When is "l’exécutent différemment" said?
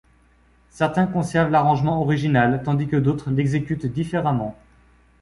3.29-4.57